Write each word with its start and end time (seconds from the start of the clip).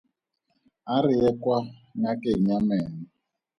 A 0.93 0.97
re 1.03 1.11
ye 1.21 1.29
kwa 1.41 1.57
ngakeng 1.99 2.45
ya 2.49 2.57
meno. 2.67 2.99